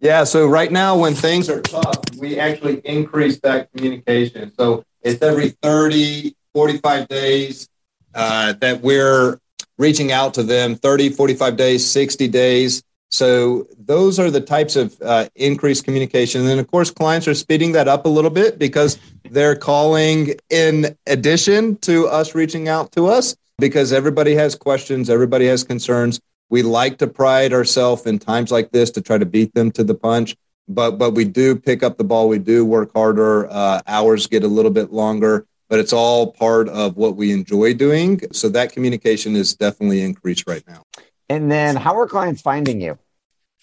Yeah, 0.00 0.24
so 0.24 0.48
right 0.48 0.72
now, 0.72 0.98
when 0.98 1.14
things 1.14 1.48
are 1.48 1.60
tough, 1.60 2.02
we 2.18 2.38
actually 2.38 2.80
increase 2.84 3.38
that 3.40 3.70
communication. 3.72 4.52
So 4.58 4.84
it's 5.02 5.22
every 5.22 5.50
30, 5.50 6.34
45 6.54 7.08
days 7.08 7.68
uh, 8.14 8.54
that 8.54 8.80
we're 8.80 9.38
reaching 9.78 10.10
out 10.10 10.34
to 10.34 10.42
them 10.42 10.74
30, 10.74 11.10
45 11.10 11.56
days, 11.56 11.88
60 11.88 12.28
days. 12.28 12.82
So 13.12 13.66
those 13.78 14.18
are 14.18 14.30
the 14.30 14.40
types 14.40 14.74
of 14.74 14.96
uh, 15.02 15.28
increased 15.34 15.84
communication. 15.84 16.40
And 16.40 16.48
then, 16.50 16.58
of 16.58 16.70
course, 16.70 16.90
clients 16.90 17.28
are 17.28 17.34
speeding 17.34 17.72
that 17.72 17.86
up 17.86 18.06
a 18.06 18.08
little 18.08 18.30
bit 18.30 18.58
because 18.58 18.98
they're 19.30 19.54
calling 19.54 20.34
in 20.48 20.96
addition 21.06 21.76
to 21.80 22.08
us 22.08 22.34
reaching 22.34 22.68
out 22.68 22.90
to 22.92 23.06
us 23.06 23.36
because 23.58 23.92
everybody 23.92 24.34
has 24.34 24.54
questions, 24.54 25.10
everybody 25.10 25.46
has 25.46 25.62
concerns. 25.62 26.20
We 26.48 26.62
like 26.62 26.96
to 26.98 27.06
pride 27.06 27.52
ourselves 27.52 28.06
in 28.06 28.18
times 28.18 28.50
like 28.50 28.72
this 28.72 28.90
to 28.92 29.02
try 29.02 29.18
to 29.18 29.26
beat 29.26 29.52
them 29.54 29.70
to 29.72 29.84
the 29.84 29.94
punch. 29.94 30.34
but 30.68 30.92
but 30.92 31.10
we 31.12 31.24
do 31.24 31.56
pick 31.56 31.82
up 31.82 31.98
the 31.98 32.04
ball. 32.04 32.28
We 32.28 32.38
do 32.38 32.64
work 32.64 32.92
harder. 32.94 33.46
Uh, 33.50 33.82
hours 33.86 34.26
get 34.26 34.42
a 34.42 34.48
little 34.48 34.70
bit 34.70 34.92
longer, 34.92 35.46
but 35.68 35.78
it's 35.80 35.92
all 35.92 36.32
part 36.32 36.68
of 36.68 36.96
what 36.96 37.16
we 37.16 37.32
enjoy 37.32 37.74
doing. 37.74 38.20
So 38.32 38.48
that 38.50 38.72
communication 38.72 39.36
is 39.36 39.54
definitely 39.54 40.02
increased 40.02 40.46
right 40.46 40.62
now. 40.66 40.84
And 41.32 41.50
then, 41.50 41.76
how 41.76 41.98
are 41.98 42.06
clients 42.06 42.42
finding 42.42 42.82
you? 42.82 42.98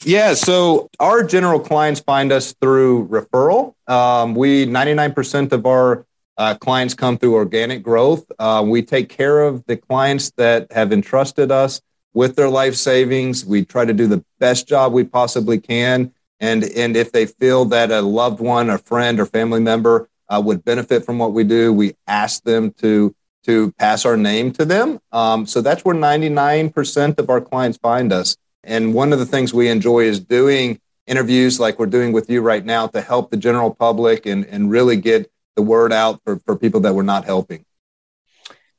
Yeah, 0.03 0.33
so 0.33 0.89
our 0.99 1.23
general 1.23 1.59
clients 1.59 1.99
find 1.99 2.31
us 2.31 2.55
through 2.59 3.07
referral. 3.09 3.75
Um, 3.87 4.33
we 4.33 4.65
99% 4.65 5.51
of 5.51 5.67
our 5.67 6.07
uh, 6.35 6.55
clients 6.55 6.95
come 6.95 7.19
through 7.19 7.35
organic 7.35 7.83
growth. 7.83 8.25
Uh, 8.39 8.63
we 8.65 8.81
take 8.81 9.07
care 9.07 9.41
of 9.41 9.63
the 9.67 9.77
clients 9.77 10.31
that 10.37 10.71
have 10.71 10.91
entrusted 10.91 11.51
us 11.51 11.79
with 12.15 12.35
their 12.35 12.49
life 12.49 12.73
savings. 12.73 13.45
We 13.45 13.65
try 13.65 13.85
to 13.85 13.93
do 13.93 14.07
the 14.07 14.25
best 14.39 14.67
job 14.67 14.91
we 14.91 15.03
possibly 15.03 15.59
can. 15.59 16.11
And, 16.39 16.63
and 16.63 16.97
if 16.97 17.11
they 17.11 17.27
feel 17.27 17.65
that 17.65 17.91
a 17.91 18.01
loved 18.01 18.39
one, 18.39 18.71
a 18.71 18.79
friend, 18.79 19.19
or 19.19 19.27
family 19.27 19.59
member 19.59 20.09
uh, 20.27 20.41
would 20.43 20.65
benefit 20.65 21.05
from 21.05 21.19
what 21.19 21.33
we 21.33 21.43
do, 21.43 21.71
we 21.71 21.93
ask 22.07 22.41
them 22.43 22.71
to, 22.79 23.13
to 23.49 23.71
pass 23.79 24.05
our 24.05 24.15
name 24.15 24.51
to 24.51 24.63
them. 24.63 24.99
Um, 25.11 25.47
so 25.47 25.59
that's 25.59 25.83
where 25.83 25.95
99% 25.95 27.17
of 27.17 27.31
our 27.31 27.41
clients 27.41 27.79
find 27.79 28.13
us. 28.13 28.37
And 28.63 28.93
one 28.93 29.11
of 29.11 29.17
the 29.17 29.25
things 29.25 29.55
we 29.55 29.69
enjoy 29.69 30.01
is 30.01 30.19
doing 30.19 30.79
interviews 31.07 31.59
like 31.59 31.79
we're 31.79 31.87
doing 31.87 32.11
with 32.11 32.29
you 32.29 32.41
right 32.41 32.63
now 32.63 32.85
to 32.85 33.01
help 33.01 33.31
the 33.31 33.37
general 33.37 33.73
public 33.73 34.27
and, 34.27 34.45
and 34.45 34.69
really 34.69 34.97
get 34.97 35.31
the 35.55 35.63
word 35.63 35.91
out 35.91 36.21
for, 36.23 36.37
for 36.45 36.55
people 36.55 36.79
that 36.81 36.93
we're 36.93 37.01
not 37.01 37.25
helping. 37.25 37.65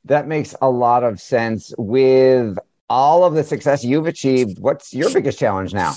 That 0.05 0.25
makes 0.25 0.55
a 0.61 0.69
lot 0.69 1.03
of 1.03 1.19
sense. 1.19 1.73
With 1.77 2.57
all 2.89 3.25
of 3.25 3.33
the 3.33 3.43
success 3.43 3.83
you've 3.83 4.07
achieved, 4.07 4.57
what's 4.57 4.93
your 4.93 5.11
biggest 5.11 5.37
challenge 5.37 5.73
now? 5.73 5.95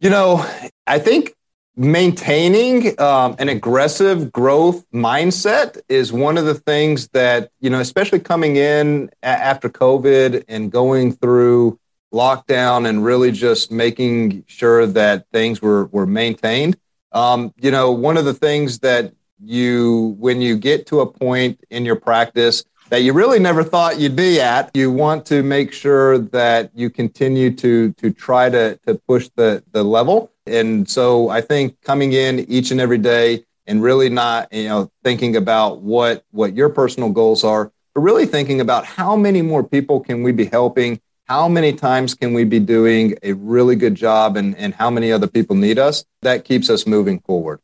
You 0.00 0.08
know, 0.08 0.50
I 0.86 0.98
think 0.98 1.34
maintaining 1.76 2.98
um, 3.00 3.34
an 3.38 3.48
aggressive 3.48 4.32
growth 4.32 4.84
mindset 4.92 5.80
is 5.88 6.12
one 6.12 6.38
of 6.38 6.44
the 6.44 6.54
things 6.54 7.08
that, 7.08 7.50
you 7.60 7.68
know, 7.68 7.80
especially 7.80 8.20
coming 8.20 8.56
in 8.56 9.10
a- 9.22 9.26
after 9.26 9.68
COVID 9.68 10.44
and 10.48 10.70
going 10.70 11.12
through 11.12 11.78
lockdown 12.12 12.88
and 12.88 13.04
really 13.04 13.32
just 13.32 13.72
making 13.72 14.44
sure 14.46 14.86
that 14.86 15.26
things 15.32 15.60
were, 15.60 15.86
were 15.86 16.06
maintained. 16.06 16.76
Um, 17.10 17.52
you 17.60 17.70
know, 17.70 17.90
one 17.90 18.16
of 18.16 18.24
the 18.24 18.34
things 18.34 18.78
that 18.80 19.12
you, 19.42 20.16
when 20.18 20.40
you 20.40 20.56
get 20.56 20.86
to 20.86 21.00
a 21.00 21.06
point 21.06 21.60
in 21.70 21.84
your 21.84 21.96
practice 21.96 22.64
that 22.90 23.02
you 23.02 23.12
really 23.12 23.40
never 23.40 23.64
thought 23.64 23.98
you'd 23.98 24.14
be 24.14 24.40
at, 24.40 24.70
you 24.74 24.92
want 24.92 25.26
to 25.26 25.42
make 25.42 25.72
sure 25.72 26.18
that 26.18 26.70
you 26.74 26.88
continue 26.90 27.52
to, 27.56 27.92
to 27.94 28.10
try 28.12 28.48
to, 28.48 28.76
to 28.86 28.94
push 29.08 29.28
the, 29.34 29.64
the 29.72 29.82
level. 29.82 30.30
And 30.46 30.88
so 30.88 31.28
I 31.30 31.40
think 31.40 31.80
coming 31.80 32.12
in 32.12 32.40
each 32.50 32.70
and 32.70 32.80
every 32.80 32.98
day 32.98 33.44
and 33.66 33.82
really 33.82 34.08
not, 34.08 34.52
you 34.52 34.68
know, 34.68 34.90
thinking 35.02 35.36
about 35.36 35.80
what, 35.80 36.24
what 36.32 36.54
your 36.54 36.68
personal 36.68 37.10
goals 37.10 37.44
are, 37.44 37.72
but 37.94 38.00
really 38.00 38.26
thinking 38.26 38.60
about 38.60 38.84
how 38.84 39.16
many 39.16 39.40
more 39.40 39.64
people 39.64 40.00
can 40.00 40.22
we 40.22 40.32
be 40.32 40.44
helping? 40.44 41.00
How 41.26 41.48
many 41.48 41.72
times 41.72 42.14
can 42.14 42.34
we 42.34 42.44
be 42.44 42.60
doing 42.60 43.16
a 43.22 43.32
really 43.32 43.76
good 43.76 43.94
job 43.94 44.36
and, 44.36 44.54
and 44.58 44.74
how 44.74 44.90
many 44.90 45.10
other 45.10 45.26
people 45.26 45.56
need 45.56 45.78
us? 45.78 46.04
That 46.20 46.44
keeps 46.44 46.68
us 46.68 46.86
moving 46.86 47.20
forward. 47.20 47.60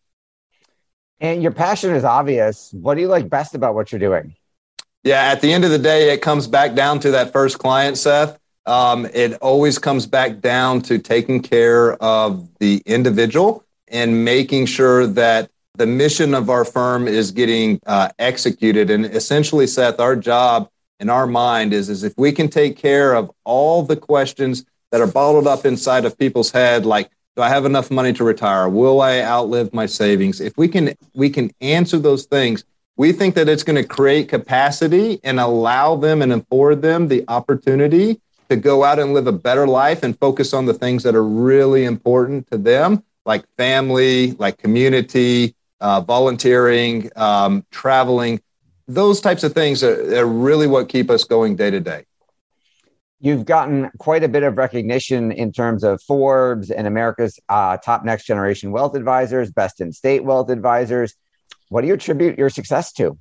And 1.20 1.42
your 1.42 1.52
passion 1.52 1.94
is 1.94 2.04
obvious. 2.04 2.72
What 2.72 2.94
do 2.94 3.02
you 3.02 3.08
like 3.08 3.28
best 3.28 3.54
about 3.54 3.74
what 3.74 3.92
you're 3.92 3.98
doing? 3.98 4.34
Yeah 5.04 5.22
at 5.24 5.40
the 5.40 5.52
end 5.52 5.64
of 5.64 5.70
the 5.70 5.78
day 5.78 6.12
it 6.12 6.22
comes 6.22 6.46
back 6.46 6.74
down 6.74 7.00
to 7.00 7.10
that 7.12 7.32
first 7.32 7.58
client 7.58 7.96
seth 7.96 8.38
um, 8.66 9.06
it 9.06 9.34
always 9.34 9.78
comes 9.78 10.06
back 10.06 10.40
down 10.40 10.80
to 10.82 10.98
taking 10.98 11.42
care 11.42 11.94
of 12.02 12.48
the 12.58 12.82
individual 12.86 13.64
and 13.88 14.24
making 14.24 14.66
sure 14.66 15.06
that 15.06 15.50
the 15.74 15.86
mission 15.86 16.34
of 16.34 16.50
our 16.50 16.64
firm 16.64 17.08
is 17.08 17.30
getting 17.30 17.80
uh, 17.86 18.08
executed 18.18 18.90
and 18.90 19.06
essentially 19.06 19.66
seth 19.66 19.98
our 19.98 20.14
job 20.16 20.68
in 20.98 21.08
our 21.08 21.26
mind 21.26 21.72
is, 21.72 21.88
is 21.88 22.04
if 22.04 22.12
we 22.18 22.30
can 22.30 22.48
take 22.48 22.76
care 22.76 23.14
of 23.14 23.30
all 23.44 23.82
the 23.82 23.96
questions 23.96 24.64
that 24.92 25.00
are 25.00 25.06
bottled 25.06 25.46
up 25.46 25.64
inside 25.64 26.04
of 26.04 26.18
people's 26.18 26.50
head, 26.50 26.84
like, 26.84 27.10
do 27.36 27.42
I 27.42 27.48
have 27.48 27.64
enough 27.64 27.90
money 27.90 28.12
to 28.12 28.24
retire? 28.24 28.68
Will 28.68 29.00
I 29.00 29.20
outlive 29.20 29.72
my 29.72 29.86
savings? 29.86 30.40
If 30.40 30.58
we 30.58 30.68
can, 30.68 30.94
we 31.14 31.30
can 31.30 31.50
answer 31.60 31.98
those 31.98 32.26
things, 32.26 32.64
we 32.96 33.12
think 33.12 33.34
that 33.36 33.48
it's 33.48 33.62
going 33.62 33.80
to 33.80 33.88
create 33.88 34.28
capacity 34.28 35.20
and 35.24 35.40
allow 35.40 35.96
them 35.96 36.20
and 36.20 36.32
afford 36.32 36.82
them 36.82 37.08
the 37.08 37.24
opportunity 37.28 38.20
to 38.50 38.56
go 38.56 38.84
out 38.84 38.98
and 38.98 39.14
live 39.14 39.26
a 39.26 39.32
better 39.32 39.66
life 39.66 40.02
and 40.02 40.18
focus 40.18 40.52
on 40.52 40.66
the 40.66 40.74
things 40.74 41.02
that 41.02 41.14
are 41.14 41.24
really 41.24 41.84
important 41.84 42.50
to 42.50 42.58
them, 42.58 43.02
like 43.24 43.44
family, 43.56 44.32
like 44.32 44.58
community, 44.58 45.54
uh, 45.80 46.02
volunteering, 46.02 47.10
um, 47.16 47.64
traveling 47.70 48.40
those 48.94 49.20
types 49.20 49.44
of 49.44 49.52
things 49.52 49.82
are, 49.82 50.18
are 50.18 50.26
really 50.26 50.66
what 50.66 50.88
keep 50.88 51.10
us 51.10 51.24
going 51.24 51.56
day 51.56 51.70
to 51.70 51.80
day. 51.80 52.04
You've 53.20 53.44
gotten 53.44 53.90
quite 53.98 54.24
a 54.24 54.28
bit 54.28 54.42
of 54.42 54.56
recognition 54.56 55.30
in 55.30 55.52
terms 55.52 55.84
of 55.84 56.02
Forbes 56.02 56.70
and 56.70 56.86
America's 56.86 57.38
uh, 57.48 57.76
top 57.76 58.04
next 58.04 58.26
generation 58.26 58.72
wealth 58.72 58.94
advisors, 58.94 59.50
best 59.50 59.80
in 59.80 59.92
state 59.92 60.24
wealth 60.24 60.48
advisors. 60.50 61.14
What 61.68 61.82
do 61.82 61.88
you 61.88 61.94
attribute 61.94 62.38
your 62.38 62.50
success 62.50 62.92
to? 62.94 63.18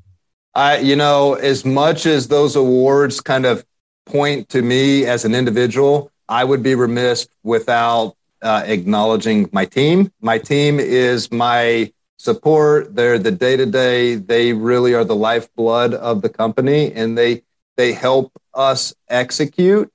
I, 0.55 0.77
you 0.77 0.95
know, 0.95 1.35
as 1.35 1.65
much 1.65 2.05
as 2.05 2.29
those 2.29 2.55
awards 2.55 3.21
kind 3.21 3.45
of 3.45 3.63
point 4.09 4.49
to 4.49 4.61
me 4.61 5.05
as 5.05 5.25
an 5.25 5.35
individual, 5.35 6.11
I 6.27 6.43
would 6.43 6.63
be 6.63 6.75
remiss 6.75 7.27
without 7.43 8.15
uh, 8.41 8.63
acknowledging 8.65 9.49
my 9.51 9.65
team. 9.65 10.11
My 10.21 10.37
team 10.37 10.79
is 10.79 11.31
my 11.31 11.91
support. 12.17 12.95
They're 12.95 13.19
the 13.19 13.31
day 13.31 13.57
to 13.57 13.65
day. 13.65 14.15
They 14.15 14.53
really 14.53 14.93
are 14.93 15.03
the 15.03 15.15
lifeblood 15.15 15.93
of 15.93 16.21
the 16.21 16.29
company, 16.29 16.91
and 16.93 17.17
they 17.17 17.43
they 17.77 17.93
help 17.93 18.31
us 18.53 18.93
execute 19.07 19.91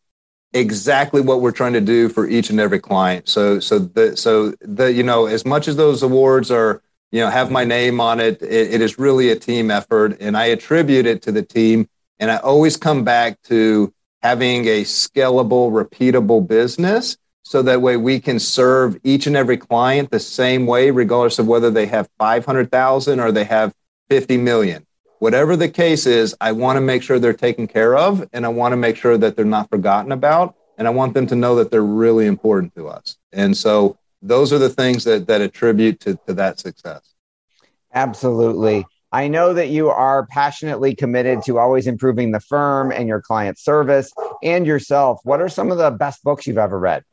exactly 0.52 1.20
what 1.20 1.40
we're 1.40 1.52
trying 1.52 1.74
to 1.74 1.80
do 1.80 2.08
for 2.08 2.26
each 2.26 2.50
and 2.50 2.60
every 2.60 2.80
client. 2.80 3.28
So 3.28 3.60
so 3.60 3.78
the 3.78 4.16
so 4.16 4.54
the 4.60 4.92
you 4.92 5.02
know 5.02 5.26
as 5.26 5.44
much 5.44 5.68
as 5.68 5.76
those 5.76 6.02
awards 6.02 6.50
are 6.50 6.82
you 7.12 7.20
know 7.20 7.30
have 7.30 7.50
my 7.50 7.64
name 7.64 8.00
on 8.00 8.20
it, 8.20 8.42
it, 8.42 8.74
it 8.74 8.80
is 8.80 8.98
really 8.98 9.30
a 9.30 9.36
team 9.36 9.70
effort, 9.70 10.16
and 10.20 10.36
I 10.36 10.46
attribute 10.46 11.06
it 11.06 11.22
to 11.22 11.32
the 11.32 11.42
team. 11.42 11.88
And 12.20 12.30
I 12.30 12.36
always 12.38 12.76
come 12.76 13.04
back 13.04 13.40
to 13.44 13.93
having 14.24 14.66
a 14.66 14.82
scalable, 14.84 15.70
repeatable 15.70 16.48
business 16.48 17.18
so 17.42 17.60
that 17.60 17.82
way 17.82 17.98
we 17.98 18.18
can 18.18 18.40
serve 18.40 18.98
each 19.04 19.26
and 19.26 19.36
every 19.36 19.58
client 19.58 20.10
the 20.10 20.18
same 20.18 20.64
way, 20.64 20.90
regardless 20.90 21.38
of 21.38 21.46
whether 21.46 21.70
they 21.70 21.84
have 21.84 22.08
500,000 22.18 23.20
or 23.20 23.30
they 23.30 23.44
have 23.44 23.74
50 24.08 24.38
million. 24.38 24.86
Whatever 25.18 25.56
the 25.56 25.68
case 25.68 26.06
is, 26.06 26.34
I 26.40 26.52
want 26.52 26.78
to 26.78 26.80
make 26.80 27.02
sure 27.02 27.18
they're 27.18 27.34
taken 27.34 27.66
care 27.66 27.98
of 27.98 28.26
and 28.32 28.46
I 28.46 28.48
want 28.48 28.72
to 28.72 28.78
make 28.78 28.96
sure 28.96 29.18
that 29.18 29.36
they're 29.36 29.44
not 29.44 29.68
forgotten 29.68 30.10
about. 30.10 30.56
And 30.78 30.88
I 30.88 30.90
want 30.90 31.12
them 31.12 31.26
to 31.26 31.36
know 31.36 31.56
that 31.56 31.70
they're 31.70 31.82
really 31.82 32.26
important 32.26 32.74
to 32.76 32.88
us. 32.88 33.18
And 33.30 33.54
so 33.54 33.98
those 34.22 34.54
are 34.54 34.58
the 34.58 34.70
things 34.70 35.04
that, 35.04 35.26
that 35.26 35.42
attribute 35.42 36.00
to, 36.00 36.18
to 36.26 36.32
that 36.32 36.58
success. 36.58 37.14
Absolutely. 37.92 38.86
I 39.14 39.28
know 39.28 39.54
that 39.54 39.68
you 39.68 39.90
are 39.90 40.26
passionately 40.26 40.92
committed 40.92 41.44
to 41.44 41.60
always 41.60 41.86
improving 41.86 42.32
the 42.32 42.40
firm 42.40 42.90
and 42.90 43.06
your 43.06 43.20
client 43.20 43.60
service 43.60 44.12
and 44.42 44.66
yourself. 44.66 45.20
What 45.22 45.40
are 45.40 45.48
some 45.48 45.70
of 45.70 45.78
the 45.78 45.92
best 45.92 46.24
books 46.24 46.48
you've 46.48 46.58
ever 46.58 46.76
read? 46.76 47.04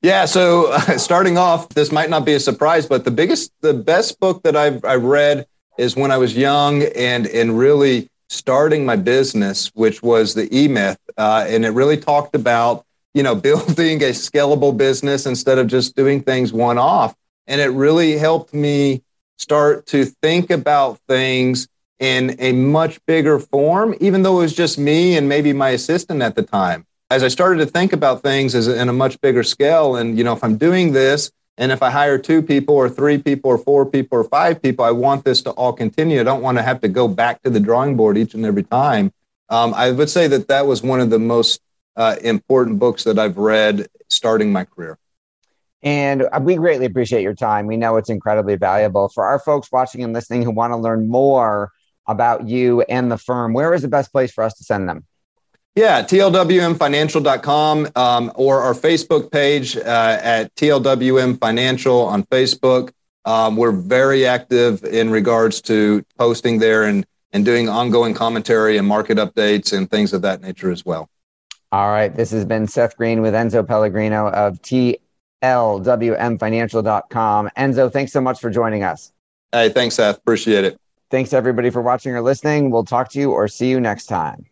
Yeah, 0.00 0.26
so 0.26 0.70
uh, 0.70 0.78
starting 0.96 1.36
off, 1.36 1.70
this 1.70 1.90
might 1.90 2.08
not 2.08 2.24
be 2.24 2.34
a 2.34 2.40
surprise, 2.40 2.86
but 2.86 3.04
the 3.04 3.10
biggest, 3.10 3.50
the 3.62 3.74
best 3.74 4.20
book 4.20 4.44
that 4.44 4.54
I've, 4.54 4.84
I've 4.84 5.02
read 5.02 5.44
is 5.76 5.96
when 5.96 6.12
I 6.12 6.18
was 6.18 6.36
young 6.36 6.84
and 6.94 7.26
and 7.26 7.58
really 7.58 8.08
starting 8.28 8.86
my 8.86 8.94
business, 8.94 9.72
which 9.74 10.04
was 10.04 10.34
the 10.34 10.46
E 10.56 10.68
Myth, 10.68 10.98
uh, 11.16 11.46
and 11.48 11.64
it 11.64 11.70
really 11.70 11.96
talked 11.96 12.36
about 12.36 12.86
you 13.12 13.24
know 13.24 13.34
building 13.48 14.02
a 14.04 14.10
scalable 14.10 14.76
business 14.76 15.26
instead 15.26 15.58
of 15.58 15.66
just 15.66 15.96
doing 15.96 16.22
things 16.22 16.52
one 16.52 16.78
off, 16.78 17.12
and 17.48 17.60
it 17.60 17.70
really 17.70 18.18
helped 18.18 18.54
me 18.54 19.02
start 19.36 19.86
to 19.86 20.04
think 20.04 20.50
about 20.50 20.98
things 21.08 21.68
in 21.98 22.36
a 22.38 22.52
much 22.52 22.98
bigger 23.06 23.38
form, 23.38 23.94
even 24.00 24.22
though 24.22 24.38
it 24.38 24.42
was 24.42 24.54
just 24.54 24.78
me 24.78 25.16
and 25.16 25.28
maybe 25.28 25.52
my 25.52 25.70
assistant 25.70 26.22
at 26.22 26.34
the 26.34 26.42
time 26.42 26.86
as 27.10 27.22
I 27.22 27.28
started 27.28 27.58
to 27.64 27.66
think 27.66 27.92
about 27.92 28.22
things 28.22 28.54
as 28.54 28.66
in 28.66 28.88
a 28.88 28.92
much 28.92 29.20
bigger 29.20 29.42
scale, 29.42 29.96
and 29.96 30.16
you 30.16 30.24
know, 30.24 30.32
if 30.32 30.42
I'm 30.42 30.56
doing 30.56 30.92
this, 30.92 31.30
and 31.56 31.70
if 31.70 31.82
I 31.82 31.90
hire 31.90 32.18
two 32.18 32.42
people 32.42 32.74
or 32.74 32.88
three 32.88 33.18
people 33.18 33.50
or 33.50 33.58
four 33.58 33.86
people 33.86 34.18
or 34.18 34.24
five 34.24 34.60
people, 34.60 34.84
I 34.84 34.90
want 34.90 35.24
this 35.24 35.40
to 35.42 35.50
all 35.52 35.72
continue. 35.72 36.20
I 36.20 36.24
don't 36.24 36.42
want 36.42 36.58
to 36.58 36.62
have 36.62 36.80
to 36.80 36.88
go 36.88 37.06
back 37.06 37.42
to 37.42 37.50
the 37.50 37.60
drawing 37.60 37.96
board 37.96 38.18
each 38.18 38.34
and 38.34 38.44
every 38.44 38.64
time. 38.64 39.12
Um, 39.48 39.72
I 39.74 39.92
would 39.92 40.10
say 40.10 40.26
that 40.26 40.48
that 40.48 40.66
was 40.66 40.82
one 40.82 41.00
of 41.00 41.10
the 41.10 41.20
most 41.20 41.60
uh, 41.94 42.16
important 42.22 42.80
books 42.80 43.04
that 43.04 43.18
I've 43.20 43.36
read 43.36 43.86
starting 44.08 44.50
my 44.50 44.64
career. 44.64 44.98
And 45.84 46.26
we 46.40 46.56
greatly 46.56 46.86
appreciate 46.86 47.22
your 47.22 47.34
time. 47.34 47.66
We 47.66 47.76
know 47.76 47.96
it's 47.96 48.08
incredibly 48.08 48.56
valuable 48.56 49.10
for 49.10 49.24
our 49.24 49.38
folks 49.38 49.70
watching 49.70 50.02
and 50.02 50.14
listening 50.14 50.42
who 50.42 50.50
want 50.50 50.72
to 50.72 50.78
learn 50.78 51.08
more 51.08 51.70
about 52.08 52.48
you 52.48 52.80
and 52.82 53.12
the 53.12 53.18
firm. 53.18 53.52
Where 53.52 53.74
is 53.74 53.82
the 53.82 53.88
best 53.88 54.10
place 54.10 54.32
for 54.32 54.42
us 54.42 54.54
to 54.54 54.64
send 54.64 54.88
them? 54.88 55.04
Yeah, 55.76 56.02
tlwmfinancial.com 56.02 57.88
um, 57.96 58.32
or 58.36 58.60
our 58.62 58.74
Facebook 58.74 59.30
page 59.30 59.76
uh, 59.76 60.18
at 60.22 60.54
TLWM 60.54 61.38
Financial 61.38 62.00
on 62.00 62.22
Facebook. 62.24 62.92
Um, 63.24 63.56
we're 63.56 63.72
very 63.72 64.26
active 64.26 64.84
in 64.84 65.10
regards 65.10 65.60
to 65.62 66.04
posting 66.16 66.60
there 66.60 66.84
and, 66.84 67.04
and 67.32 67.44
doing 67.44 67.68
ongoing 67.68 68.14
commentary 68.14 68.78
and 68.78 68.86
market 68.86 69.18
updates 69.18 69.76
and 69.76 69.90
things 69.90 70.12
of 70.12 70.22
that 70.22 70.40
nature 70.40 70.70
as 70.70 70.86
well. 70.86 71.10
All 71.72 71.88
right. 71.88 72.14
This 72.14 72.30
has 72.30 72.44
been 72.44 72.68
Seth 72.68 72.96
Greene 72.96 73.20
with 73.20 73.34
Enzo 73.34 73.66
Pellegrino 73.66 74.28
of 74.28 74.62
TLWMFinancial.com. 75.44 77.50
Enzo, 77.56 77.92
thanks 77.92 78.12
so 78.12 78.20
much 78.20 78.40
for 78.40 78.50
joining 78.50 78.82
us. 78.82 79.12
Hey, 79.52 79.68
thanks, 79.68 79.96
Seth. 79.96 80.18
Appreciate 80.18 80.64
it. 80.64 80.78
Thanks, 81.10 81.32
everybody, 81.32 81.70
for 81.70 81.82
watching 81.82 82.14
or 82.14 82.22
listening. 82.22 82.70
We'll 82.70 82.84
talk 82.84 83.10
to 83.10 83.20
you 83.20 83.30
or 83.30 83.46
see 83.46 83.70
you 83.70 83.80
next 83.80 84.06
time. 84.06 84.46